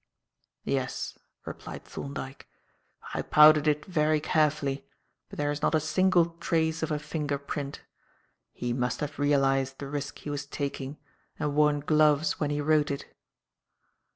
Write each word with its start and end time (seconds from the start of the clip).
"Yes," 0.65 1.19
replied 1.45 1.85
Thorndyke, 1.85 2.47
"I 3.13 3.21
powdered 3.21 3.67
it 3.67 3.85
very 3.85 4.19
carefully, 4.19 4.87
but 5.29 5.37
there 5.37 5.51
is 5.51 5.61
not 5.61 5.75
a 5.75 5.79
single 5.79 6.35
trace 6.39 6.81
of 6.81 6.89
a 6.89 6.97
fingerprint. 6.97 7.81
He 8.51 8.73
must 8.73 8.99
have 9.01 9.19
realised 9.19 9.77
the 9.77 9.85
risk 9.87 10.17
he 10.17 10.31
was 10.31 10.47
taking 10.47 10.97
and 11.37 11.53
worn 11.53 11.81
gloves 11.81 12.39
when 12.39 12.49
he 12.49 12.61
wrote 12.61 12.89
it." 12.89 13.13